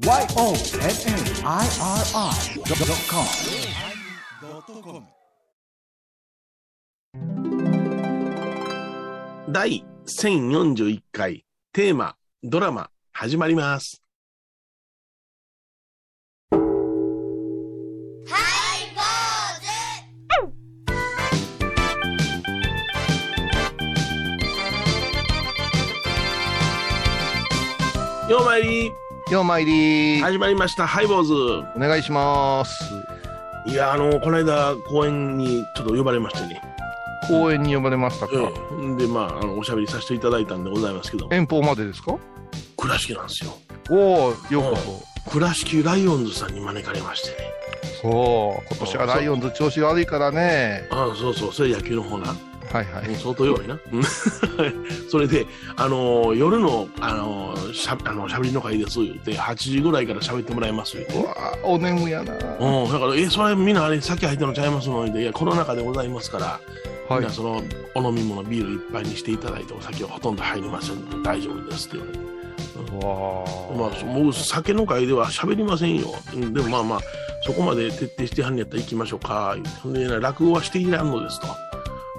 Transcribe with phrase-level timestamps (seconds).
[0.00, 0.64] YONNIRI.com
[9.52, 11.44] 第1041回
[11.74, 14.02] テーマドラマ始まります。
[28.30, 28.92] ようまいり
[29.30, 30.88] ようまいり、始まりました。
[30.88, 31.32] ハイボーズ。
[31.76, 32.82] お願いします。
[33.64, 36.60] いやあのこの間公演にちょっと呼ばれましてね、
[37.28, 38.38] 公園に呼ばれましたか、え
[38.92, 41.28] えでまああのおしゃべりさせていただいたんでございますけど。
[41.30, 42.16] 遠方までですか？
[42.76, 43.52] 倉敷なんですよ。
[43.88, 45.00] おお、ようこ
[45.30, 47.36] 倉敷ライオンズさんに招かれましてね。
[48.02, 48.10] そ。
[48.10, 50.88] そう、今年はライオンズ調子悪いからね。
[50.90, 51.52] ああそうそう。
[51.52, 52.34] それ野球の方な
[52.72, 53.14] はいはい。
[53.16, 53.78] 相当弱いな。
[53.92, 54.02] うん
[55.10, 61.24] それで、あのー夜の、あのーしゃあのしゃべりの会です言って、8時ぐらいから喋ってもらいますう。
[61.24, 62.32] わあお眠やな。
[62.34, 66.60] うん、だから、え、それみんなあれ、さっき入ったのちゃいますのにで、いや、コロナ禍でございますから、
[67.08, 67.30] はいみんな。
[67.30, 67.62] その、
[67.94, 72.30] お飲み物、ビールいっぱいにしていただいて、お酒はほとんど入りませんので、大丈夫ですって言われて。
[73.04, 73.44] わ
[73.76, 76.14] まあ、僕、酒の会では喋りませんよ。
[76.34, 77.00] うんでもまあまあ、
[77.42, 79.56] そこまで徹底してはんねやったら行きましょうか。
[79.86, 81.69] で、落語はしていらんのですと。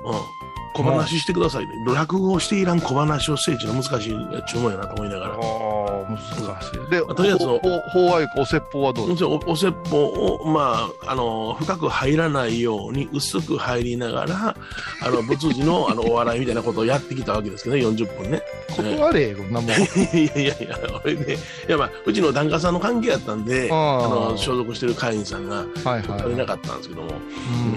[0.03, 0.41] うん。
[0.73, 1.73] 小話してくださいね。
[1.85, 4.15] 落語をしていらん小話をせいちの難しい
[4.47, 5.35] 注文やなと思いながあら。
[5.35, 6.89] 難しい。
[6.89, 14.55] で、まあとりあえず法話お説法はどうですおお説法を、まあ、あの、深く入らないように、薄く入りながら、
[15.01, 18.41] あの、 仏事の、あの、お笑いみたいなことをやってきたわけですけどね、40分ね。
[18.69, 19.69] か断れ、こんなもん。
[19.71, 26.17] いやいやいや、俺ね、いやまあ、うちの檀家さんの関係やったんで、あの、所属してる会員さんが、はいは。
[26.17, 27.11] 取れないかったんですけども、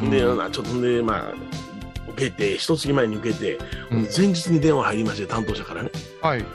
[0.03, 1.55] うんで、なちょっとで、まあ、
[2.15, 3.59] 受けて、一月前に受けて、
[3.91, 4.09] うん。
[4.17, 5.91] 前日に電話入りまして、担当者からね、
[6.23, 6.41] はい。
[6.41, 6.47] うん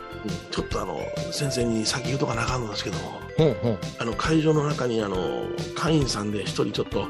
[0.51, 0.99] ちょっとあの、
[1.31, 3.77] 先生に先言うとかなあかんのですけども、ほうほう。
[3.99, 5.43] あの、会場の中に、あの、
[5.77, 7.07] 会員さんで一人ちょっと、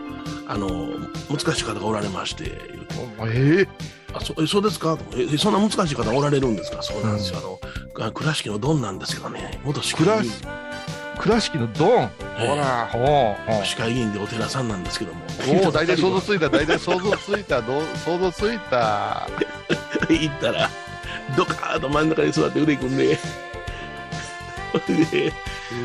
[0.47, 0.69] あの、
[1.28, 2.51] 難しい方がおられまして、
[3.19, 3.68] おええ。
[4.13, 4.97] あ、そえそうですか？
[5.16, 6.84] え、そんな難しい方おられるんですか？
[6.84, 7.40] そうなんですよ。
[7.97, 10.34] あの、あ倉敷のドンなんですけどね、元市会議員、
[11.19, 12.03] 倉敷のドン。
[12.03, 12.09] え
[12.40, 13.66] えほら、ほう。
[13.66, 15.22] 市会議員でお寺さんなんですけども。
[15.66, 19.28] おお、 大体想像ついた、大体想像ついた、どう想像ついた。
[20.09, 20.69] 行ったら、
[21.35, 23.19] ドカーッと真ん中に座って腕組んで、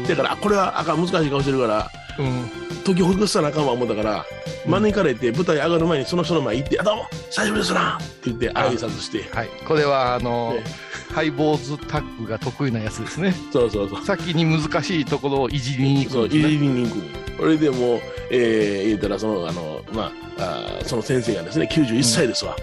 [0.06, 2.82] で、だから、あこれはあかん、難しい顔してるから、うん。
[2.84, 4.26] 時ほぐさなあかんわ思ったから、
[4.66, 9.48] 招かれて舞台上がる前にその人の前行って、あ、どうも、久しぶりですなって言って挨拶して、はい。
[9.66, 10.64] これは、あのね、
[11.12, 13.34] ハイボーズタッグが得意なやつですね。
[13.52, 14.04] そうそうそう。
[14.04, 16.42] 先に難しいところをいじりに行くんですね。
[16.42, 17.02] 入りに行く。
[17.36, 18.00] それでもう、
[18.30, 22.56] えー、言ったら、その、あの、まあ、あーその先生がですね、91歳ですわ。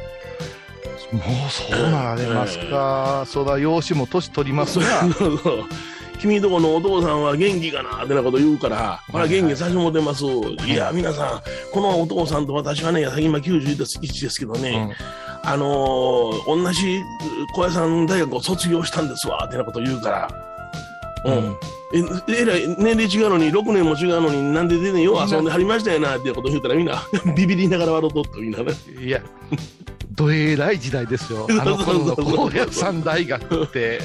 [1.12, 3.24] もうそうなられますか。
[3.28, 5.02] そら、容姿も年取りますが。
[5.14, 5.66] そうそう。
[6.22, 10.24] 君とこのお父さんは元気かなってなこと言うから、ほら元気最初も出ます。
[10.68, 11.42] いや、皆さん、
[11.74, 14.96] このお父さんと私はね、今91ですですけどね、
[15.44, 17.02] あのー同じ
[17.56, 20.30] 小屋さん大学を卒業したんですわ、ってなこと言うから。
[21.26, 21.58] ううんん。
[22.28, 27.04] え、えらい、年齢違うのに、6年も違うのに、なんで出ねえよ、遊んではりましたよな、ってこと言うたらみんな、
[27.36, 28.74] ビビりながら笑うとった、みんなね。
[29.04, 29.22] いや、
[30.12, 31.48] どえらい時代ですよ。
[31.60, 34.02] あの頃の高野山大学って。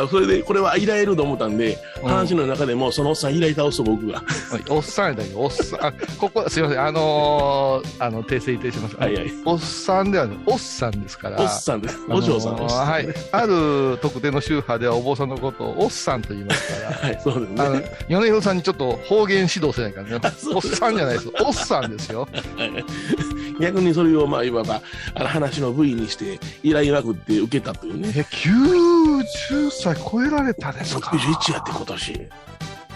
[0.00, 4.22] うんだそれで、これは依頼えると思ったんで、うん話の中でも、そのおっさん依頼倒すと僕が。
[4.68, 5.86] おっさんだけど、おっさん。
[5.86, 6.80] あここ、すいません。
[6.80, 8.96] あのー、あの、訂正いたします。
[8.96, 9.32] はいはい。
[9.44, 11.40] おっさんではない、おっさんですから。
[11.40, 11.98] おっさんです。
[12.08, 12.86] お嬢さん、あのーさん。
[12.86, 13.08] はい。
[13.32, 16.92] ある特定の宗派ではお坊さんのことをおっさんと言いますから。
[17.08, 20.20] はい、そうですね。、米広さんにちょっと方言指導せないからね。
[20.54, 21.30] おっさんじゃないです。
[21.40, 22.28] おっさんですよ。
[23.60, 24.80] 逆にそれを、まあ、いわば、
[25.14, 28.12] あの話の部位にして、依頼枠って受けたというね。
[28.16, 32.28] え、90歳超えられたですか？91やって今年。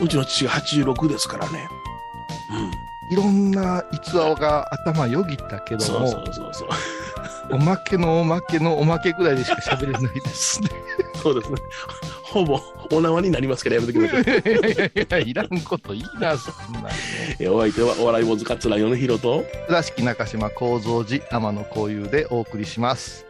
[0.01, 1.69] うちの父が86ですからね。
[3.11, 5.81] いろんな逸話が頭よぎったけうん。
[5.81, 6.69] ども、そうそうそうそう。
[7.53, 10.69] おまけのおまけのおまけぐらいでしか喋れないですね。
[11.23, 11.59] そうですね。
[12.25, 12.61] ほぼ、
[12.93, 14.23] お縄になりますからやめてください。
[14.23, 16.91] いやいやいや、いらんこといいな、そんな。
[17.39, 23.26] えお相手は、お笑い坊主桂米広と、倉敷中島幸三寺天野幸雄でお送りします。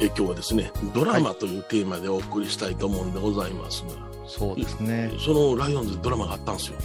[0.00, 3.92] え今日はですね、ドラマというテーマでお送りしたいと思うんでございますが、
[4.28, 5.10] そうですね。
[5.18, 6.76] そのライオンズでドラマがあったんですよ。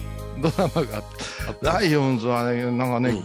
[0.41, 3.21] ドラマがあってライオンズはね、なんかね、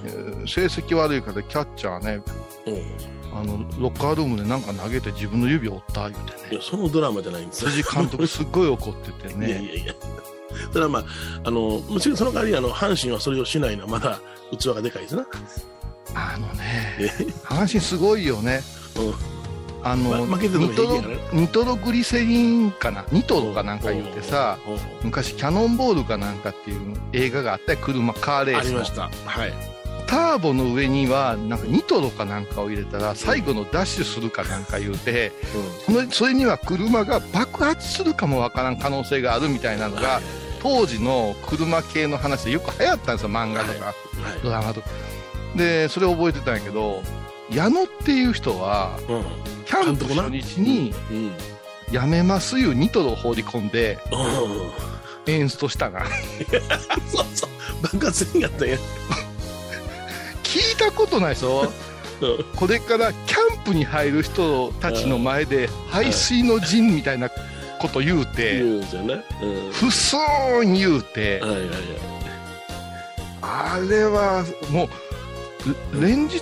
[0.47, 2.23] 成績悪いからキャッチャーね、
[2.67, 3.39] うん。
[3.39, 6.39] あの、ロッカールームでなんか投げて自分の指を折った言うてね。
[6.53, 7.71] いや、そのドラマじゃないんですよ。
[7.71, 9.69] 辻監督すっごい怒ってて いやいね。
[9.69, 9.95] やいや。
[10.73, 11.05] ただまあ、
[11.45, 14.21] あの、もちろんその代わり、あの、阪神はそれをしないのはまだ
[14.59, 15.27] 器がでかいですな。
[16.15, 17.07] あのねえ、
[17.45, 18.63] 阪神すごいよね。
[18.97, 19.36] うん。
[19.89, 20.69] あの、ま負けてても
[21.33, 23.05] ニトログリセリンかな？
[23.13, 24.59] ニトロかなんか言ってさ
[25.03, 28.69] 昔キャノンボールかなんかっていう映画があったよ車カーレースの。
[28.69, 29.03] ありました。
[29.03, 29.53] はい。
[30.09, 35.33] ターボの上にはなんかニトロかなんかを入れたら最後のダッシュするかなんか言うて
[35.85, 40.21] そのそれには車が爆発するかもわからん可能性があるみたいなのが
[40.63, 43.95] 当時の車系の話でよく流行ったんですよ漫画とかはい。
[44.45, 44.89] ドラマとか。
[45.57, 47.03] でそれを覚えてたんやけど
[47.51, 49.25] 矢野っていう人はうん。
[49.65, 51.33] キャンプ初日にうん
[51.93, 55.33] やめますいうニトロを放り込んでうん。
[55.33, 56.05] 演出としたな。
[57.09, 57.51] そうそう。
[57.83, 58.77] 爆発せんやったんや。
[60.43, 61.71] 聞いたことないでしょ
[62.21, 62.45] うん。
[62.57, 69.73] これからキャンプに入る人たちの前で排水の陣みたいなこと言うて言うんですよねうん。
[69.73, 71.71] ふすーん言うてはいはいはい。
[73.43, 75.06] あれはもうれ
[76.01, 76.41] 連日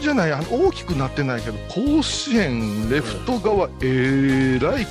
[0.00, 4.86] じゃないあの大きくなってないけど甲子園レフト側えらい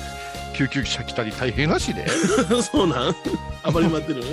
[0.56, 2.08] 救急車来たり大変らしいで
[2.62, 3.16] そうなん？
[3.74, 4.22] 暴れまってる？
[4.22, 4.26] い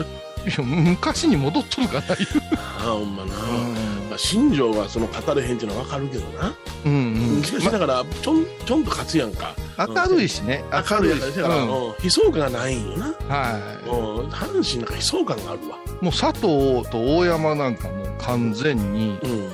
[0.48, 6.54] や昔に戻っとるかないうああほんまな、まあ、新庄がその語れへんっていうのは分かるけどな、
[6.86, 7.42] うんうん。
[7.42, 9.54] しかしながらちょんちょんと勝つやんか。
[9.78, 13.88] 明るいしね明るいやからだから、うんうん悲壮感がないんよな、はう
[14.24, 15.76] ん、阪神なんか悲壮感があるわ。
[15.76, 19.50] い、もう佐藤と大山なんかもう完全にうん。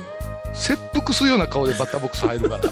[0.53, 2.63] 切腹するような顔でバッターボックス入るから。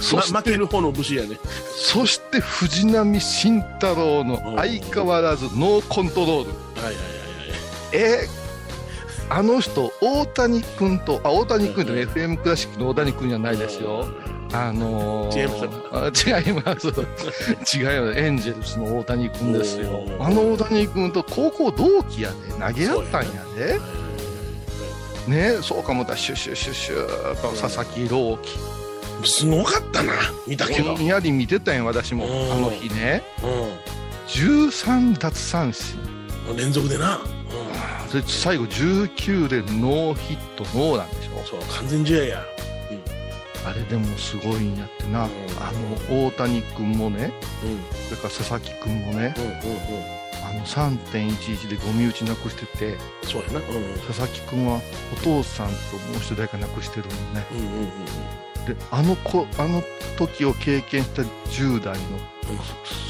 [0.00, 1.38] そして、負ける方の武士やね。
[1.76, 6.50] そして藤浪晋太郎の相変わらずノーコントロール。
[6.82, 8.22] はいはいはいはい。
[8.22, 8.42] えー
[9.34, 14.06] あの人大谷君とあ大谷君とね FM クラシックの大谷君じゃないですよ
[14.52, 16.88] あのー、違いますあ違います。
[17.76, 18.18] 違います。
[18.18, 20.04] エンジェルスの大谷君ですよ。
[20.20, 22.36] あの大谷君と高校同期やで。
[22.52, 23.80] 投げ合ったんやで。
[25.26, 25.62] ね。
[25.62, 27.06] そうかもだシュシュシュシュ
[27.60, 28.58] 佐々木朗希。
[29.24, 30.12] すごかったな
[30.46, 32.52] 見たけど、やり見てたんや私もうん。
[32.52, 33.22] あの日ね。
[33.42, 33.92] う
[34.28, 35.98] 13奪三振。
[36.52, 37.20] ん、連続でな、
[38.08, 41.38] それ最後19でノーヒットノーなんでしょ。
[41.38, 42.44] うん、そう完全試合や
[43.64, 45.30] あれでもすごいんやってな、うん。
[45.60, 45.72] あ
[46.10, 47.32] の大谷君もね。
[47.62, 47.70] うん。
[47.72, 47.78] うん
[48.08, 49.34] それから佐々木君もね。
[49.36, 52.98] うんうんあの3.11でゴミ打ちなくしてて。
[53.22, 53.58] そうやな。
[53.60, 53.98] うん。
[54.06, 54.80] 佐々木君は
[55.12, 57.46] お父さんともう一人誰か亡くしてるのね。
[57.52, 59.82] うんうんうんであの子あの
[60.16, 62.18] 時を経験した10代の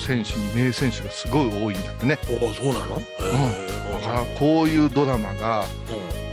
[0.06, 2.18] 選手に名選手がすごい多いんだってね。
[2.40, 5.64] おおそうなの、へだからこういうドラマが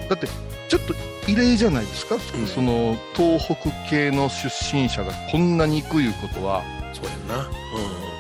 [0.10, 0.28] だって
[0.70, 0.94] ちょっと
[1.30, 2.20] 異例じゃないですか、ん。
[2.48, 6.64] その東北系の出身者がこんなに行くいうことは。
[6.66, 7.50] えそうやんな。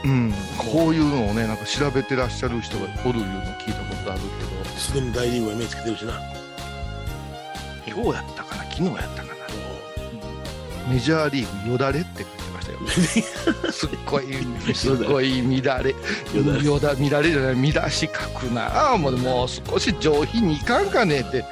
[0.06, 6.14] うん、こういうのをねなんか調べてらっしゃる人がおるいうの聞いたことあるうんすでに大リーグは目つけてるしな。
[7.84, 8.64] けど今日やったかな？
[8.64, 9.34] 昨日やったかな？
[10.94, 12.80] メジャーリーグよだれって書いてましたよ。
[13.72, 14.26] すっごい
[14.74, 15.96] すごい乱れ。
[16.64, 18.94] よだ乱れじゃない見出し書くな。
[18.94, 21.44] あもうもう少し上品にいかんかねって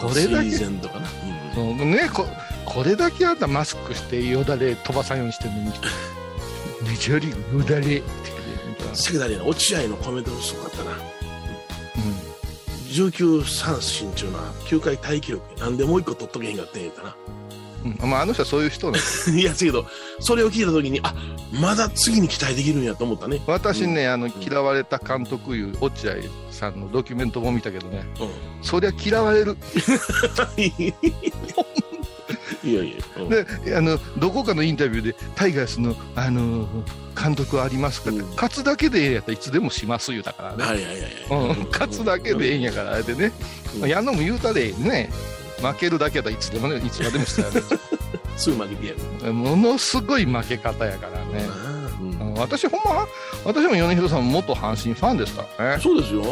[0.00, 0.44] これだけ。
[0.50, 1.08] 水前とかな、
[1.56, 1.90] うん。
[1.90, 2.26] ねこ
[2.64, 5.72] これだけあんたマスクしてよだれ飛ばさんようにしてるのに。
[6.82, 8.04] メジャーリーグよだれって
[8.94, 10.92] セクダリの落合のコメントもすごかったな。
[10.92, 10.94] う
[12.90, 17.10] 19三振中な9回タイ記録なんでもう一個取っとけへんかってん言うたな。
[17.10, 17.14] ん、
[17.84, 18.10] うん。
[18.10, 19.30] まあ、あの人はそういう人なんです。
[19.36, 19.86] いやせけど
[20.18, 21.14] それを聞いた時にあ
[21.52, 23.40] まだ次に期待できるんやと思ったね。
[23.46, 26.14] 私ね、あの嫌われた監督いう落合
[26.50, 28.04] さんのドキュメントも見たけどね。
[28.62, 29.56] そりゃ嫌われる。
[32.62, 33.28] いやいや、うん。
[33.28, 33.46] で
[33.76, 36.68] あのどこかのインタビューでタイガースの、あの
[37.20, 38.30] 監督ありますかって、うん。
[38.30, 40.82] 勝つだけでええやったらいつでもします言うたからね、
[41.72, 43.32] 勝つだけでええんやからあれでね、
[43.74, 45.10] うんまあ矢野も言うたでね
[45.62, 47.60] 負けるだけやったらいつでもねいつまでもしたらね
[48.36, 49.32] すぐ負けてやる。
[49.32, 51.46] ものすごい負け方やからね、
[52.00, 52.10] うん。
[52.10, 53.06] うん私ほんま
[53.44, 56.30] 私も米広さんも元阪神ファンですからね、そうですよ、は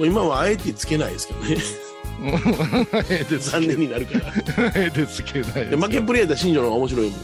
[0.00, 1.56] い今はあえてつけないですけどね。
[3.38, 4.32] 残念になるから。
[4.74, 7.20] ええですけどないで負けっぷりやったら新庄の方が面白いもん。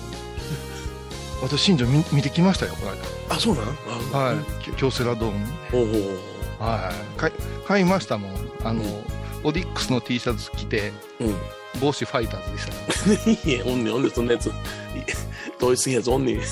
[1.43, 2.93] 私新庄見見てきましたよこの
[3.35, 3.65] あそうなん？
[4.13, 4.63] 間はい。
[4.63, 6.19] き京セラドーム。
[6.59, 7.19] はい。
[7.19, 7.33] 買い
[7.67, 8.33] 買いましたもん。
[8.65, 8.83] あの、
[9.45, 11.37] オリックスの T シャツ着てううん
[11.81, 12.67] 帽子ファイターズでし
[13.45, 14.47] たね いや、おんねん、おんねん、そんなやつ。
[14.51, 14.51] い
[15.59, 16.41] 通り過ぎやつおんねん。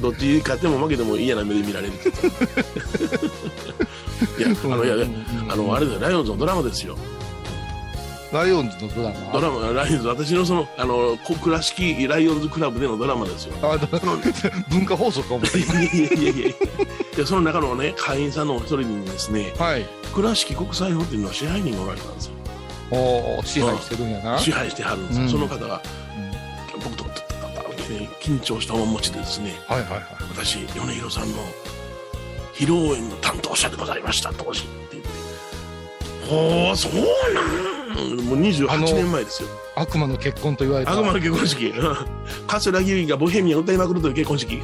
[0.00, 2.36] どっち勝っても負けても嫌な目で見られるって言った
[4.42, 4.94] いや、あの、いや、
[5.48, 6.96] あの、あれだよ、ライオンズのドラマですよ。
[8.32, 9.32] ライオンズのドラマ？
[9.32, 13.56] ドラマ、ライオンズ、私のその、あの、こ倉敷ライオンズクラブでのドラマですよ。
[13.62, 13.86] あど
[14.68, 16.54] 文化放送か思っていやいやいやいや
[17.16, 22.32] で、その中のね、会員さんのお一人にですね、はい倉敷国際ホテルの支配人がおられたんですよ。
[22.90, 24.38] おー支配してるんやな。
[24.38, 25.82] 支配してはるんですよ、うんその方が
[26.74, 27.04] うん僕と
[28.20, 30.02] 緊張した面持ちでですねはいはいはい。
[30.34, 31.38] 私米広さんの
[32.54, 35.10] 披露宴の担当者でございました当時って言って
[36.28, 40.92] ほうそうなんもう28年前ですよ悪魔の結婚と言われた。
[40.92, 41.96] 悪魔の結婚式うん
[42.46, 44.60] 桂木由衣がボヘミアン歌いまくるという結婚式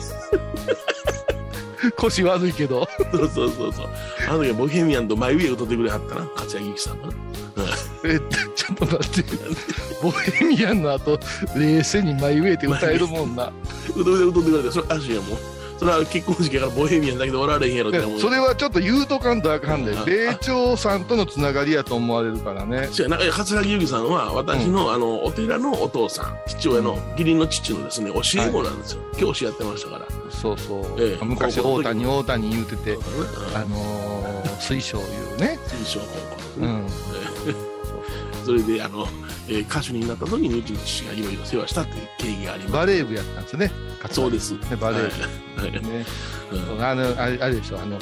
[1.97, 2.89] 腰悪いけど。
[3.13, 3.89] そうそうそうそう
[4.29, 7.13] あの時はボヘミアンと前上歌ってくれはったな桂木由衣さんがな
[8.05, 8.19] え、
[8.55, 9.31] ちょっと待って。
[10.03, 11.19] ボヘミアンの後、
[11.57, 13.53] 冷静に前上って歌えるもんな。
[13.95, 15.39] 歌って歌ってくれてそれあしやもう
[15.83, 18.21] それは結婚式やからボヘミアンだけでおられへんやろって思う。
[18.21, 19.91] それはちょっと言うとかんとあかんで。
[19.91, 22.89] うん、米朝さんとのつながりやと思われるからね。
[22.93, 23.33] そうやな。
[23.33, 30.07] 桂木由衣さんは私の,、あのお寺のお父さん父親の義理の父のですね教え子なんですよ、教師やってましたから。
[30.31, 30.85] そうそう。
[30.99, 31.25] ええ。
[31.25, 32.99] 昔、大谷、大谷言うてて、
[33.55, 35.01] ああのー、水晶い
[35.35, 35.59] うね。
[35.67, 36.61] 水晶高校。
[36.61, 36.87] ね、ん。
[38.45, 39.09] それであの、
[39.49, 42.73] えー歌手になった時に父がいろいろ世話したっていう経緯があります。
[42.73, 43.71] バレー部やったんですね。
[44.11, 44.53] そうです。
[44.53, 45.89] ね、バレー部。
[45.89, 46.05] ね。
[46.53, 46.85] うん。
[46.85, 47.99] あの、あれあれでしょ、あの、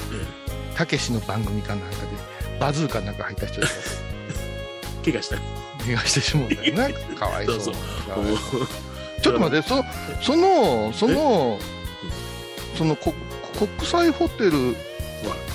[0.75, 3.61] たけしの番組かなんかで、バズーカなんか入った人
[5.05, 5.37] 怪我した。
[5.37, 5.39] ょ。
[5.85, 6.91] 怪我してしもうたよな。
[7.19, 7.61] かわいそう。
[7.61, 7.75] そう
[9.23, 9.85] ちょっと待って、そ
[10.23, 11.59] その、その、
[12.77, 13.15] そのこ
[13.59, 14.75] 国際ホテル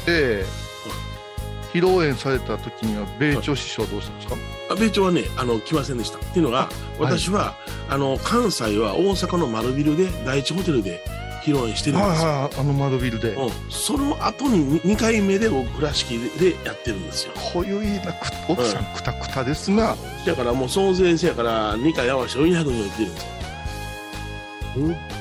[0.05, 0.45] で
[1.75, 4.35] 披露宴された時には、米朝師匠はどうしたんですか？
[4.71, 6.19] あ米朝はねあの来ませんでした。
[6.19, 7.55] っていうのが私は、
[7.89, 11.03] あの関西は大阪の丸ビルで第一ホテルで
[11.43, 12.23] 披露宴してるんです。
[12.23, 13.31] よ、はいはい、あの窓ビルで。
[13.31, 17.33] うん、その後に2回目で僕倉敷でやってるんですよ。
[17.53, 18.15] こういういいな、く
[18.47, 19.97] 奥さんくたくたですな。
[20.25, 23.35] だからもう総勢せやから2回合わせて400人行ってるんですよ。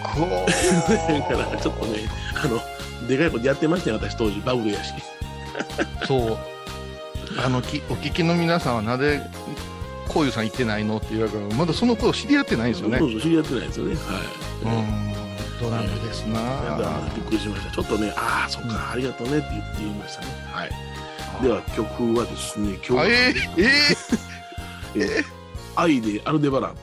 [0.02, 0.46] こ
[1.30, 1.98] だからちょっとね
[2.42, 2.60] あの
[3.06, 4.92] でかいことやってましたよ私当時バブルやし。
[4.96, 5.13] う、
[6.06, 6.38] そう。
[7.38, 9.22] あの、きお聞きの皆さんはなぜ、
[10.08, 12.98] こういうさん行ってないのって言われるから、まだその頃知り合ってないんですよね。
[12.98, 13.94] そうそう知り合ってないですよね。
[13.94, 14.76] はい、
[15.62, 16.40] うん、ドラムですな。
[16.40, 17.74] だからびっくりしました。
[17.74, 20.28] ちょっとねああそっか、ありがとうねって言って言いましたね。
[20.52, 20.70] はい。
[21.42, 23.12] では曲はですね今日は、あえー、
[23.56, 25.44] えー、 えー
[25.76, 26.76] 愛でアルデバラン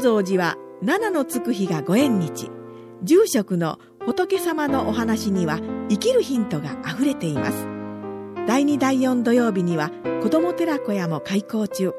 [0.00, 2.50] 高蔵寺は七のつく日がご縁日。
[3.02, 5.58] 住職の仏様のお話には
[5.90, 7.66] 生きるヒントがあふれています。
[8.46, 9.90] 第2第4土曜日には
[10.22, 11.92] 子ども寺小屋も開校中。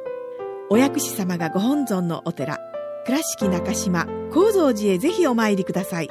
[0.72, 2.58] お薬師様がご本尊のお寺
[3.06, 6.10] 倉敷中島・高蔵寺へぜひお参りください。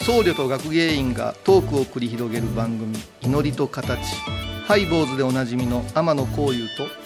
[0.00, 4.00] 僧侶と学芸員がトークを繰り広げる番組「祈りと形」
[4.66, 7.05] ハイボーズでおなじみの天野幸雄と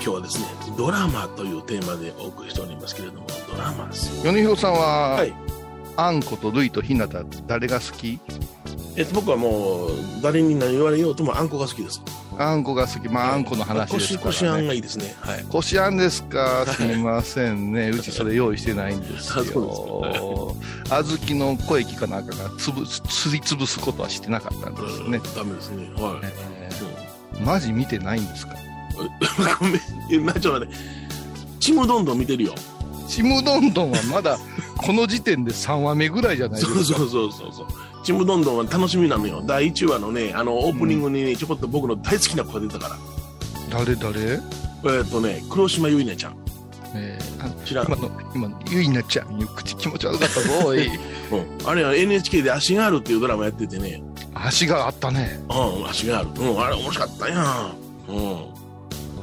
[0.00, 4.32] 今日はですねドラマというテーマでお送りしておりますけれどもドラマですよ。
[4.32, 5.34] 米広さんは、はい。
[5.96, 8.20] あんことるいとひなた誰が好き？
[8.96, 9.90] えっと僕はもう
[10.22, 12.00] 誰に何言われようともあんこが好きです。
[12.38, 13.08] あんこが好き。
[13.08, 15.16] まああんこの話ですから、ね、こしあんがいいですね。
[15.20, 15.44] はい。
[15.48, 16.64] こしあんですか？
[16.66, 17.90] すみませんね。
[17.90, 19.44] うちそれ用意してないんですよ。
[19.44, 20.04] 小
[21.20, 23.02] 豆の小液かなんかがつぶす
[23.32, 25.90] りつぶすことはしてなかったんですね、ダメですね。
[25.96, 26.26] はい、
[26.60, 27.44] えー。
[27.44, 28.54] マジ見てないんですか？
[29.58, 29.80] ごめん。
[30.10, 30.74] えなちょっと待って。
[31.60, 32.54] ちむどんどん見てるよ。
[33.08, 34.38] ちむどんどんはまだ
[34.76, 36.78] この時点で3話目ぐらいじゃないですか。
[36.80, 37.66] そうそうそうそうそう。
[38.04, 39.42] ちむどんどんは楽しみなのよ。
[39.44, 42.96] 第1話のねあのオープニングにね、ちょこっと僕の大好きな子が出たから。
[43.70, 44.20] 誰誰？
[44.84, 46.36] えっとね黒島結菜ちゃん。
[46.94, 47.86] えーあ知らん？
[47.86, 50.86] 今の今のゆいなちゃんいう口気持ち悪かったぞ おい。
[50.86, 54.02] うん、あれは NHK で「足がある」っていうドラマやっててね。
[54.34, 55.40] 足があったね。
[55.48, 56.28] うん足がある。
[56.38, 57.40] うんあれ面白かったや
[58.08, 58.12] ん。
[58.12, 58.57] うん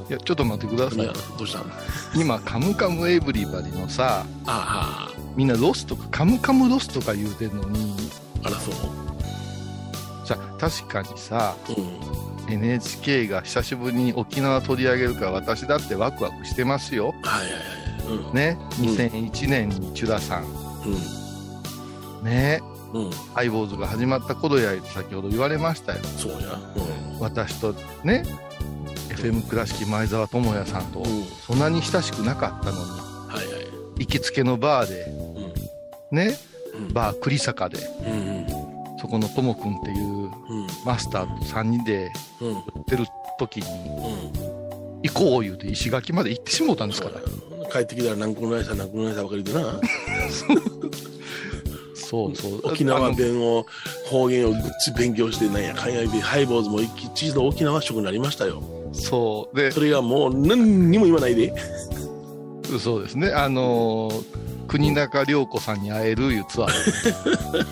[0.10, 1.06] いやちょっと待ってください。
[1.06, 1.66] どうしたの？
[2.16, 7.96] 今「カムカムエヴリバディ」のさあみんなロスとかカムカムロスとか言うてんのに。
[8.44, 8.74] ああらそう？
[10.28, 12.54] さ確かにさうん。
[12.54, 17.16] NHK が久しぶりに沖縄取り上げるから私だってワクワクしてますよ。
[17.24, 17.44] はい
[18.14, 18.58] はいはいね？
[18.80, 18.86] うん。
[18.90, 20.44] 2001年にチュラさん。
[20.44, 22.24] うん。
[22.24, 22.62] ね？
[22.94, 23.06] うん。
[23.06, 26.04] うんハイボーズが始まった頃や先ほど言われましたよ。
[26.18, 26.60] そうや。
[27.20, 28.24] 私とね？
[29.16, 31.06] FM 倉敷前澤智也さんとうん。
[31.06, 33.66] うんそんなに親しくなかったのにはいはい。
[34.00, 35.06] 行きつけのバーで、
[36.12, 36.38] ね、
[36.74, 36.94] うん。
[36.94, 38.48] バー栗坂で、うんうん。
[39.00, 40.32] そこのともくんっていううん。
[40.86, 42.50] マスターと3人でうん。
[42.52, 43.06] 売ってる
[43.40, 45.02] 時に、うん。
[45.04, 47.22] 行こう言うて石垣まで行ってしもうたんですから。
[47.72, 49.80] 帰ってきたら何個のないさ何個のないさばかりでな。
[51.94, 52.36] そう。
[52.36, 52.62] そう。
[52.64, 53.66] 沖縄弁を
[54.06, 54.62] 方言をぐっ
[54.98, 58.62] 勉強してなんや海外でハイボーズも一度沖縄食になりましたよ
[58.96, 59.56] そう。
[59.56, 61.54] でそ、れがもう何にも言わないで
[62.80, 63.30] そうですね。
[63.30, 67.66] あのー国中涼子さんに会えるいうツアーで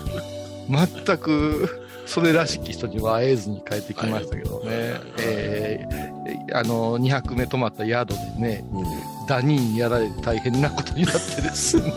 [1.04, 4.70] 全くそれらしき人には会えずに帰ってきましたけどね。
[4.70, 6.14] はいえー
[6.56, 8.84] あのー、2泊目泊まった宿でね、うん
[9.26, 11.92] ダニーにやられて大変なことになってですね。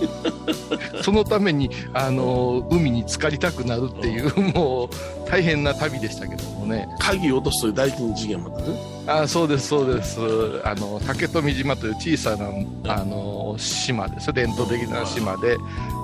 [1.01, 6.87] そのために、あのー海に浸かりたくなるっていう、もう大変な旅でしたけどもね。
[6.99, 10.19] 鍵を落とすという大金事件もあったねあそうです、そうです。
[10.65, 12.49] あの、竹富島という小さな、
[12.93, 14.33] あの、島ですよ。
[14.33, 15.57] 伝統的な島で、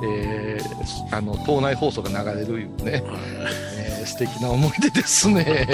[0.06, 3.04] えーあの、島内放送が流れるいうね、
[3.78, 5.68] えー素敵な思い出ですね。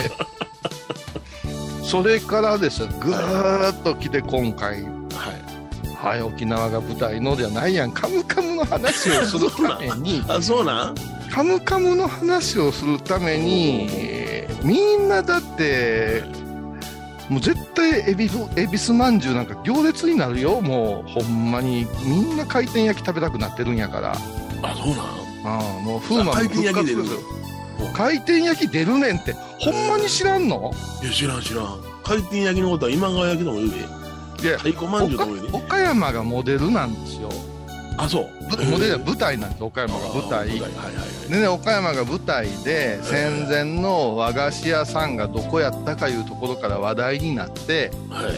[1.83, 4.85] それからですよ、ぐーっと来て今回、
[6.01, 10.95] はいはい、沖縄が舞台のじゃないやん、カムカムの話をするために、 あそうなん？
[11.29, 13.89] カムカムの話をするために、
[14.63, 16.23] みんなだって、
[17.27, 21.85] もう絶対エビフエビスまんじゅうなんか行列になるよ、もうほんまに。
[22.03, 24.13] みんな回転焼き食べたくなってるんやから。
[24.13, 24.17] あ
[24.75, 24.97] そうなん？
[25.45, 27.03] ああもう風磨も回転焼き出る？
[27.03, 27.93] 復活する。
[27.93, 30.73] 回転焼き出るねんって、ほんまに知らんの？
[31.03, 31.79] いや知らん知らん。
[32.03, 33.98] 回転焼きのことは今川焼きとも言うで
[34.41, 37.29] いや、太鼓まんじゅうとも言うで岡岡山がモデルなんですよ。
[37.97, 38.27] あそう。
[38.55, 40.39] ぶモデルは舞台なんです、岡山が舞台。
[40.39, 40.67] はいはいは
[41.27, 41.31] い。
[41.31, 48.33] でね、岡山が舞台で戦前の和菓子屋さんがどこやったかいうところから話題になってはい。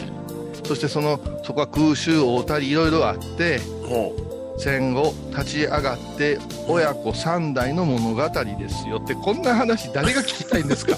[0.66, 4.14] そしてそのそこは空襲大谷いろいろあってほ
[4.58, 8.98] 戦後立ち上がって親子3代の物語ですよ。
[9.02, 10.92] ってこんな話誰が聞きたいんですか？
[10.94, 10.96] う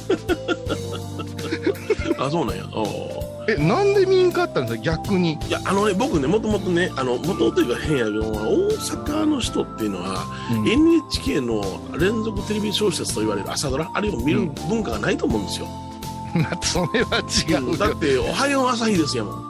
[2.26, 2.64] あそうなんや。
[2.74, 4.82] おーえなんで見んかったんですか？
[4.82, 5.38] 逆に。
[5.46, 10.68] いやあのね僕ねもともとねあのもともというか変やけど大阪の人っていうのは、うん。
[10.68, 11.62] NHK の
[11.98, 15.66] 連続テレビ小説と言われる朝ドラあれを見る文化がないと思うんですよ、
[16.34, 17.76] まあ それは違うよ。
[17.76, 19.44] だって「おはよう朝日」ですやもん。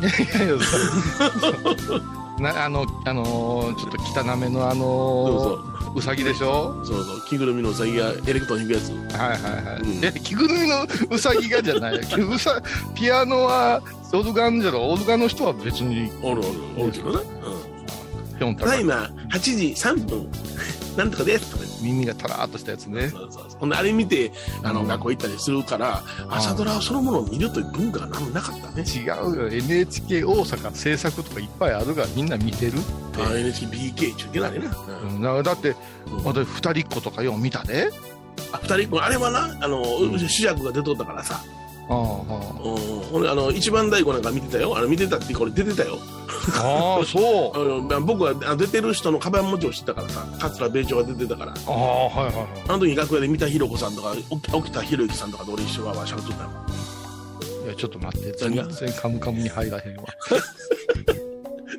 [0.00, 0.04] い
[0.38, 0.54] やいや
[2.38, 6.84] なあのあのーちょっと汚めのあそうのーうさぎでしょ？
[6.84, 7.24] そうそう。
[7.28, 8.90] 着ぐるみのうさぎがエレクトーン弾くやつ。
[9.16, 9.80] はいはいはい。
[9.82, 10.04] うん。
[10.04, 11.94] え、着ぐるみのうさぎがじゃない？
[11.94, 12.00] よ。
[12.34, 12.60] うさ、
[12.96, 13.80] ピアノは
[14.12, 14.90] オルガンじゃろ？
[14.90, 16.50] オルガンの人は別に、おるおる。
[16.78, 17.24] おるけどな、うん、
[18.38, 18.94] ぴょんたらただいま
[19.30, 20.28] 8時3分
[20.96, 23.08] なんとかですとか耳がたらーっとしたやつね。
[23.08, 23.58] そうそうそう。
[23.60, 28.82] ほんであれ見てあの、うん学校行ったりするから朝ドラそのものを見るという文化がなかったね。
[28.82, 29.48] 違うよ。
[29.48, 32.72] NHK 大阪制作とかいっぱいあるがみんな見てるっ
[33.12, 33.22] て。
[33.22, 34.58] あ NHKBK 中継だね。
[34.58, 34.66] な、
[35.02, 35.22] うん。
[35.22, 35.74] だだって、
[36.08, 36.24] うん。
[36.24, 37.90] 私二人っ子とかよう見たで。
[38.52, 40.18] あ二人あれはなあの、ん。
[40.18, 41.42] 主役が出とったからさ、
[41.86, 44.76] ほんであの一番大悟なんか見てたよ。
[44.76, 45.98] あの見てたってこれ出てたよ。
[46.56, 47.82] あ あ、そあう。
[47.82, 50.26] の僕はあ出てる人のカバン持ちを知ったからさ。
[50.38, 51.52] 桂米朝が出てたから。
[51.52, 52.46] ああ、はいはいはい。
[52.68, 56.50] あの時楽屋で三田寛子さんとか沖沖田博之さんとかと俺一緒はしゃべっとったよ。
[57.64, 58.32] いや、ちょっと待って。
[58.32, 60.04] 全然カムカムに入らへんわ。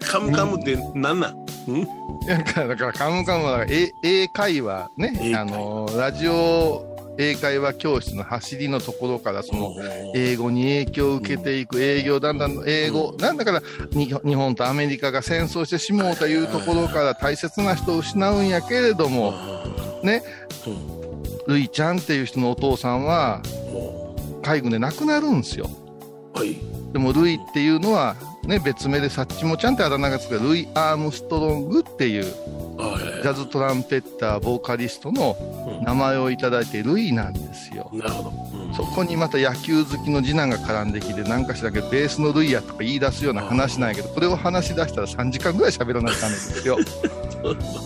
[0.02, 1.36] カムカムってなんなん、
[1.68, 1.88] うん、い
[2.28, 9.76] やだから、だからカムカムは英英会話ね、あの、ラジオ英会話教室の走りのところから、その、
[10.14, 19.34] 英語に影響を受けていく、営業だんだん英語、なんだからに日本とアメリカが戦争してしもうというところから大切な人を失うんやけれども、
[20.04, 20.24] ね、
[20.68, 20.96] うん。
[21.48, 25.70] ルイちゃんっていう人のお父さんはも海軍で亡くなるんですよ。
[26.92, 35.36] でもルイっていうのは、ね、別名でサッチモちゃんってあだ名がつくルイ・アームストロングっていうあジャズトランペッター、ボーカリストの
[35.84, 37.90] 名前をいただいてルイなんですよ。
[37.94, 38.34] なるほど、
[38.68, 38.74] うん。
[38.74, 46.78] そこにまた野球好きの次男が絡んできて、なんかしらけどベースのルイやとか言い出すような話なんやけど、これを話し出したら3時間ぐらい喋らないかんのですよ。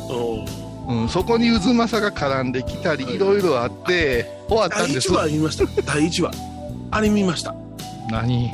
[0.09, 0.45] お
[0.89, 3.19] うん、そこに渦政が絡んできたり、い。
[3.19, 5.11] ろいろあって、終わった第んです。
[5.11, 5.15] 1。
[5.15, 5.65] 話見ました。
[5.83, 6.31] 第1話。
[6.89, 7.53] あれ見ました。
[8.09, 8.51] 何？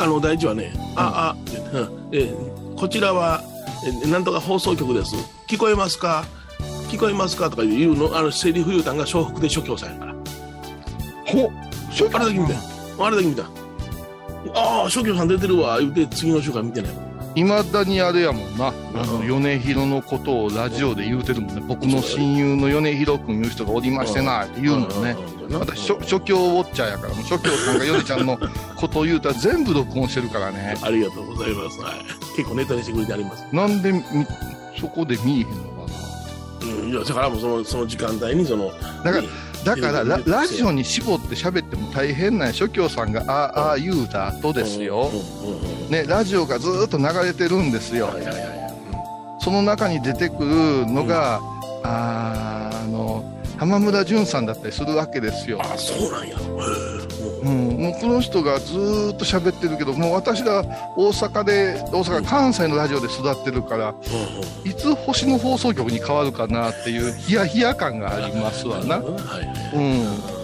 [0.00, 2.08] あの第1話ね、あ、あ、うん。
[2.12, 2.32] え
[2.76, 3.47] こちらは、え
[4.06, 5.14] なんとか放送局です。
[5.46, 6.24] 聞こえますか？
[6.90, 10.14] 聞こえますかとか言うの、あの、セリフ言うたんが笑福で諸教さんやから。
[11.26, 11.50] ほ
[12.14, 12.60] あれだけ見たよ。
[12.98, 13.42] あれだけ見た。
[14.54, 16.92] ああ、諸教さん出てるわ、言うて、次の週から見てない。
[17.38, 25.16] いまだにあれやもんな、あの米広のことをラジオで言うてるもんね、僕の親友の米広君いう人がおりましてなって言うもんね、
[25.52, 28.36] 私、初初教ウォッチャーやから、もう初教さんが米ちゃんの
[28.74, 31.80] ことを言うたら全部録音してるからね、ありがとうございます。
[31.80, 31.94] はい。
[32.36, 33.44] 結構ネタにしてくれてあります。
[33.52, 34.02] なんでみ
[34.80, 35.58] そこで見えへんのか
[36.60, 38.72] うん、いや、だからもうその、その時間帯にその、
[39.04, 39.22] だから。
[39.64, 45.10] だからララジオに絞って喋っても大変なんや、初教さんがああああ言うた後ですよ、
[45.44, 48.06] うんうんうんね、ラジオがずーっと流れてるんですよ。
[48.06, 48.48] はいはいはいはい。
[49.40, 51.40] その中に出てくるのが、
[51.82, 53.24] あーあの
[53.58, 55.60] 浜村淳さんだったりするわけですよ。
[55.60, 56.36] あ、そうなんや。
[57.42, 60.62] うん、もうこの人がずーっと喋ってるけどもう私ら
[60.96, 68.96] 大阪で大阪関西のラジオで育ってるからうんうんいつ星の放送局に変わるかなっていうヒヤヒヤ感がありますわな。
[68.98, 69.76] はいはい。
[69.76, 70.37] うん、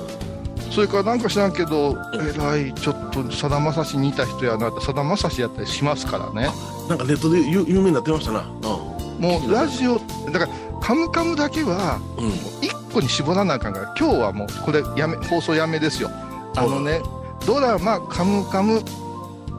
[0.74, 6.50] それからなんか知らんけどえらいちょっとさだまさしに似た人やなってさだまさしやったりしますからね。
[6.88, 8.42] なんかネットで有有名になってましたな。
[8.42, 10.00] もうラジオ
[10.32, 10.48] だから
[10.82, 12.24] 「カムカム」だけはうん。
[12.26, 12.32] うん。
[12.32, 16.10] 1個に絞らなあかんから今日はもうこれやめ放送やめですよ
[16.56, 17.00] あのね
[17.44, 18.82] ドラマ「カムカム」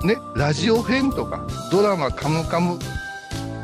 [0.03, 2.79] ねラジオ編とかドラマ「カムカム」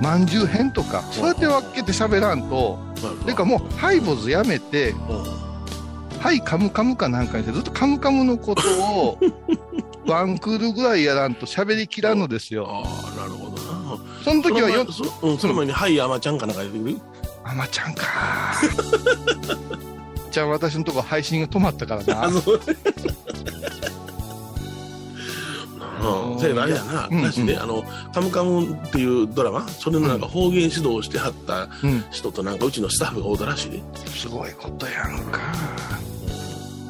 [0.01, 2.79] まんじゅう編とかそうやって分けて喋らんと
[3.25, 5.41] てかもうハイボーズやめてうん
[6.21, 9.17] 「はいカムカム」かなんかにしてずっと「カムカム」のことを
[10.05, 12.67] ワンクールぐらいやらんと喋りきらんのですよ。
[12.67, 13.97] ああ、なるほどな。
[14.23, 16.99] その時はよそうん、その前に、はい、山ちゃんかなんか出てくる
[17.43, 18.05] あまちゃんか。
[20.31, 22.29] じゃあ私のとこ配信が止まったからな
[26.01, 27.83] うん、せやなあれやな、うんだしね、あの、
[28.13, 33.83] カムカムっていうドラマ、それのなんか方言指導をしてはったうん人となんかうちのスタッフがおったらしいね。
[34.07, 35.39] すごいことやんか。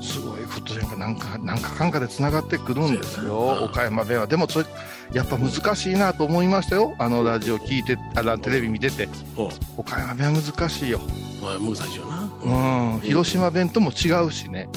[0.01, 0.95] すごいことやんか。
[0.97, 3.57] なんか、なんかかんかで繋がってくるんですよ。
[3.59, 4.27] うん岡山弁は。
[4.27, 4.65] でも、それ、
[5.13, 6.95] やっぱ難しいなと思いましたよ。
[6.97, 9.05] あのラジオ聞いて、あのテレビ見てて。
[9.37, 9.49] うん。
[9.77, 10.99] 岡山弁は難しいよ。
[11.41, 12.93] まあ、難しいよな。
[12.93, 12.99] うん。
[13.01, 14.69] 広島弁とも違うしね。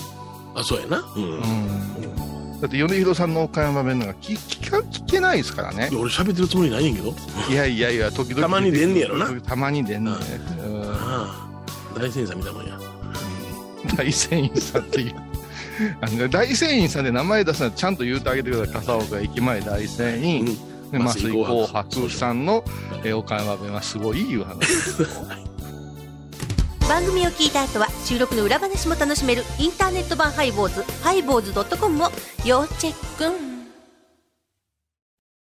[0.55, 1.05] あ、そうやな。
[1.16, 1.23] うん。
[1.23, 2.43] うん。
[2.64, 7.14] だって、米広さんの岡山弁なんか聞聞か聞けないですからね俺喋ってるつもりないねんけど。
[7.50, 8.40] いやいやいや、時々。
[8.40, 10.14] たまに出んねやろなたまに出んねん。
[10.14, 11.46] うんあ
[11.94, 12.79] あ、大先生みたいなもんや。
[13.94, 15.14] 大仙院さんっていう。
[16.00, 18.74] あの大仙院さんで名前出すのはちゃんと言うてあげてください。
[18.77, 20.46] 笠岡駅前大仙院。
[20.90, 22.64] で、麻麻酔酔紅紅白さんの、
[23.05, 25.03] えー岡山弁はすごいいう話です。
[26.88, 32.09] 番組を聞いた後は収録の裏話も楽しめるインターネット版ハイボーズハイボーズドットコムを
[32.44, 33.35] 要チェック。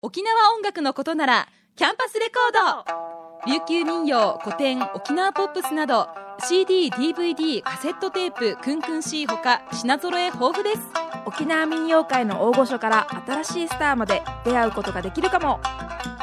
[0.03, 3.51] 沖縄音楽のことならキャンパスレコード。
[3.53, 6.09] 琉球民謡古典沖縄ポップスなど
[6.41, 10.81] CD/DVD カセットテープクンクン C ほか品揃え豊富です。
[11.25, 15.61] 沖縄民謡界の大御所から新しいスターまで出会うことができるかも。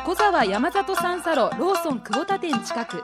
[0.06, 3.04] 小沢山里三佐路ローソン久保田店近く。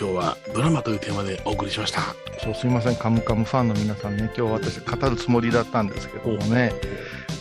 [0.00, 2.00] 今日はドラマというテーマでお送りしました。
[2.42, 6.72] そうすみません、カムカムファンの皆さんね、今日私語るつもりだったんですけどもね、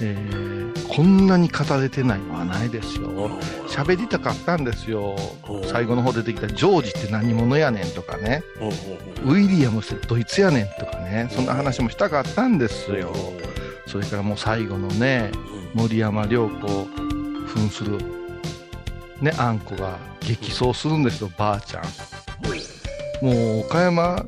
[0.01, 3.29] えーこんなに語れてないのはないですよ。
[3.69, 5.15] 喋りたかったんですよ。
[5.71, 8.43] 最後の方出てきたジョージって何者やねんとかね、
[9.23, 13.13] ウィリアムスってドイツやねんとかね、そんな話もしたかったんですよ。
[13.87, 15.31] それからもう最後のね、
[15.73, 16.87] 森山良子を
[17.47, 17.97] 扮する、
[19.21, 21.83] ね、あんこが激走するんですよ、ばあちゃん。
[23.21, 24.25] もう岡山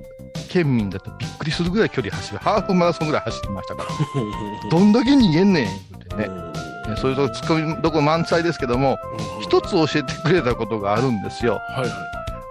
[0.50, 3.90] 県民だとびっくりするぐらい距離走る、ハーフマラソンぐらい走ってましたから、
[4.70, 6.28] どんだけ逃げんねん、言うてね。
[6.28, 8.98] ねそういうとこツッコミどころ満載ですけども、
[9.42, 11.62] 一つ教えてくれたことがあるんですよ。
[11.70, 11.92] はいはい。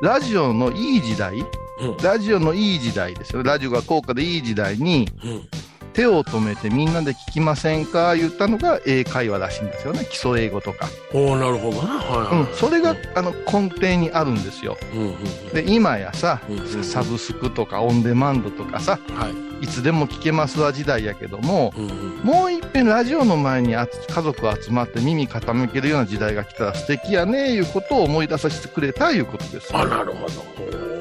[0.03, 3.42] ラジオのいい時代、うんラジオのいい時代ですよ。
[3.42, 5.49] ラジオが高価でいい時代に、うん
[5.92, 8.16] 手を止めてみんなで聞きませんか？
[8.16, 10.05] 言ったのが英会話らしいんですよね。
[10.05, 10.88] 基礎英語とか。
[11.12, 11.98] おおなるほどな。
[11.98, 12.48] はいはい。
[12.48, 12.55] うん。
[12.55, 14.76] それが、あの、根底にあるんですよ。
[14.94, 19.50] うんうんで、今やさうんうん、サブスクとかオンデマンドとかさ、はい。
[19.64, 31.00] いつでも聞けますわ時代やけども、うんうんもういっぺんラジオの前にあつ家族集まって耳傾けるような時代が来たら素敵やねいうことを思い出させてくれたいうことですよあ、なるほど。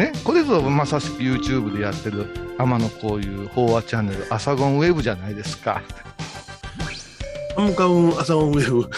[0.00, 2.24] ね、これぞまさしく YouTube でやってる
[2.56, 5.82] 天野こういう飽和チャンネル、アサゴンウェブじゃないですか。
[7.54, 8.88] ハムカウン朝オンウェブ。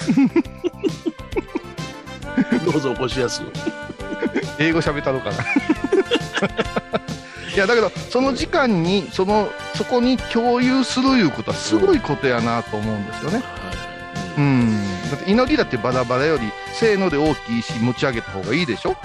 [2.71, 3.43] どうぞお越しやす
[4.61, 5.37] 英語喋ったのかな。
[7.53, 13.43] いやだけどその時間にそのそこに共有するいうことはすごいことやなと思うんですよね、
[14.39, 14.79] うん、
[15.11, 18.97] だって祈りだってバラバラよりせーので大きい石持ち上げた方がいいでしょ？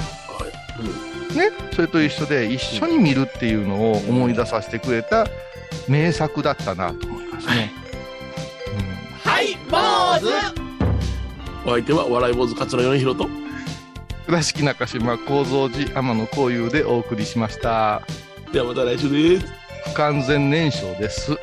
[1.35, 5.27] ね、それと一緒で一緒に見るっていうのを思い出させてくれた
[5.87, 7.71] 名作だったなと思いますね。
[9.23, 9.77] はい坊
[10.19, 10.57] 主
[11.65, 13.29] お相手は笑い坊主桂米宏と
[14.25, 18.01] 倉敷中島幸三寺天野幸雄でお送りしました。
[18.51, 19.45] ではまた来週です。
[19.85, 21.37] 不完全燃焼です。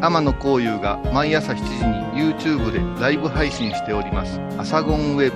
[0.00, 1.92] 天野幸雄が毎朝7時に
[2.32, 5.34] YouTube でライブ配信しております「アサゴンウェブ」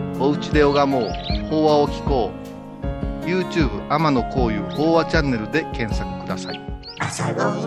[0.24, 1.10] 「おうちで拝もう。
[1.50, 2.32] 法話を聞こ
[3.22, 6.60] う」YouTube 天野幸雄法話チャンネルで検索ください。
[6.98, 7.66] 4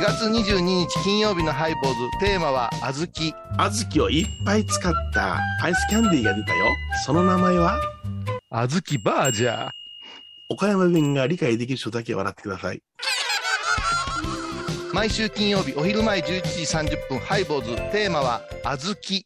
[0.00, 1.94] 月22日金曜日のハイボーズ。
[2.20, 3.08] テーマは小豆。
[3.70, 6.66] 小豆をいっぱい使ったアイスキャンディーが出たよ。
[7.04, 7.80] その名前は？
[8.50, 8.68] 小豆
[9.04, 9.70] バージャー。
[10.50, 12.82] 岡山弁が理解できる人だけ笑ってください
[14.94, 16.60] 毎週金曜日お昼前11時
[16.94, 17.74] 30分ハイボーズ。
[17.90, 19.24] テーマは小豆。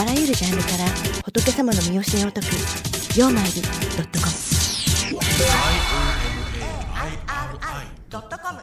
[0.00, 0.86] あらゆるジャンルから
[1.24, 2.46] 仏様の身教えを解く
[3.18, 3.68] 「曜マイルド
[4.04, 4.20] ット
[8.38, 8.60] コム」